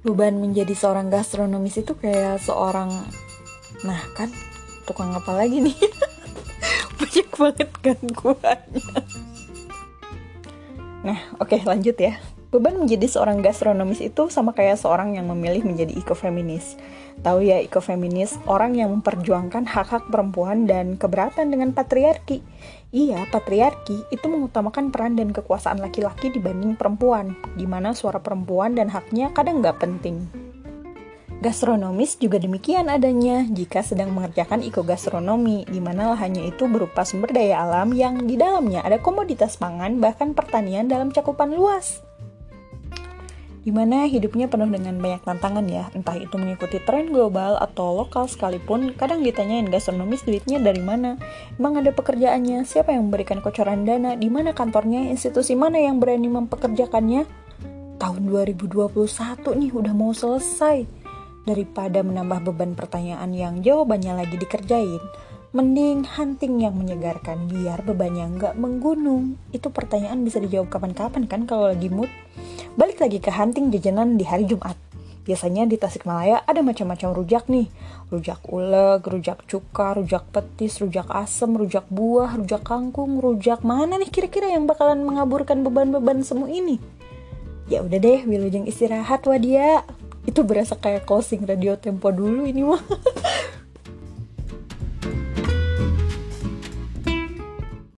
[0.00, 2.88] beban menjadi seorang gastronomis itu kayak seorang
[3.84, 4.32] nah kan
[4.88, 5.76] tukang apa lagi nih?
[6.98, 8.84] Banyak banget gangguannya.
[11.04, 12.16] Nah oke okay, lanjut ya
[12.50, 16.74] beban menjadi seorang gastronomis itu sama kayak seorang yang memilih menjadi ekofeminis.
[17.22, 22.42] Tahu ya ekofeminis orang yang memperjuangkan hak-hak perempuan dan keberatan dengan patriarki.
[22.90, 28.90] Iya, patriarki itu mengutamakan peran dan kekuasaan laki-laki dibanding perempuan, di mana suara perempuan dan
[28.90, 30.26] haknya kadang nggak penting.
[31.40, 37.64] Gastronomis juga demikian adanya jika sedang mengerjakan ekogastronomi, di mana lahannya itu berupa sumber daya
[37.64, 42.09] alam yang di dalamnya ada komoditas pangan bahkan pertanian dalam cakupan luas
[43.70, 48.26] di mana hidupnya penuh dengan banyak tantangan ya, entah itu mengikuti tren global atau lokal
[48.26, 51.14] sekalipun, kadang ditanyain gastronomis duitnya dari mana,
[51.54, 56.26] emang ada pekerjaannya, siapa yang memberikan kocoran dana, di mana kantornya, institusi mana yang berani
[56.26, 57.30] mempekerjakannya.
[58.02, 58.90] Tahun 2021
[59.54, 60.82] nih udah mau selesai.
[61.46, 64.98] Daripada menambah beban pertanyaan yang jawabannya lagi dikerjain,
[65.54, 69.38] mending hunting yang menyegarkan biar bebannya nggak menggunung.
[69.54, 72.10] Itu pertanyaan bisa dijawab kapan-kapan kan kalau lagi mood.
[72.78, 74.78] Balik lagi ke hunting jajanan di hari Jumat.
[75.26, 77.66] Biasanya di Tasikmalaya ada macam-macam rujak nih.
[78.14, 84.06] Rujak uleg, rujak cuka, rujak petis, rujak asem, rujak buah, rujak kangkung, rujak mana nih
[84.06, 86.78] kira-kira yang bakalan mengaburkan beban-beban semu ini?
[87.66, 89.82] Ya udah deh, wilujeng istirahat wadia.
[90.22, 92.82] Itu berasa kayak closing radio tempo dulu ini mah.